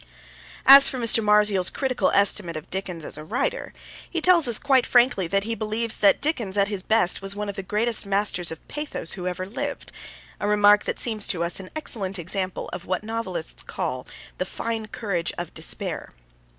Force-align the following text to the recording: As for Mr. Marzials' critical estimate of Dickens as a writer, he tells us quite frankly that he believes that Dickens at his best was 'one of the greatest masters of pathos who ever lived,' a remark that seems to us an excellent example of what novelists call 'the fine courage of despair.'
As 0.65 0.89
for 0.89 0.97
Mr. 0.97 1.23
Marzials' 1.23 1.69
critical 1.69 2.09
estimate 2.09 2.57
of 2.57 2.71
Dickens 2.71 3.05
as 3.05 3.19
a 3.19 3.23
writer, 3.23 3.71
he 4.09 4.19
tells 4.19 4.47
us 4.47 4.57
quite 4.57 4.87
frankly 4.87 5.27
that 5.27 5.43
he 5.43 5.53
believes 5.53 5.97
that 5.97 6.19
Dickens 6.19 6.57
at 6.57 6.69
his 6.69 6.81
best 6.81 7.21
was 7.21 7.35
'one 7.35 7.47
of 7.49 7.55
the 7.55 7.61
greatest 7.61 8.03
masters 8.07 8.49
of 8.49 8.67
pathos 8.67 9.11
who 9.11 9.27
ever 9.27 9.45
lived,' 9.45 9.91
a 10.39 10.47
remark 10.47 10.85
that 10.85 10.97
seems 10.97 11.27
to 11.27 11.43
us 11.43 11.59
an 11.59 11.69
excellent 11.75 12.17
example 12.17 12.67
of 12.73 12.85
what 12.87 13.03
novelists 13.03 13.61
call 13.61 14.07
'the 14.39 14.45
fine 14.45 14.87
courage 14.87 15.33
of 15.37 15.53
despair.' 15.53 16.09